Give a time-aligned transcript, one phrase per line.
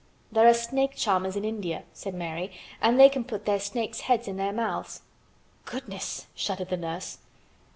[0.31, 2.51] "There are snake charmers in India," said Mary.
[2.81, 5.03] "And they can put their snakes' heads in their mouths."
[5.65, 7.19] "Goodness!" shuddered the nurse.